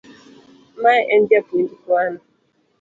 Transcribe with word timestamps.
Ma 0.81 0.93
en 1.13 1.21
japuonj 1.29 1.69
Kwano. 1.81 2.19